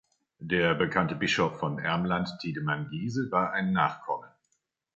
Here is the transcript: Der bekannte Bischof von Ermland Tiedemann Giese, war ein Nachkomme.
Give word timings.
Der 0.39 0.73
bekannte 0.73 1.13
Bischof 1.13 1.59
von 1.59 1.77
Ermland 1.77 2.27
Tiedemann 2.41 2.89
Giese, 2.89 3.29
war 3.31 3.53
ein 3.53 3.71
Nachkomme. 3.71 4.31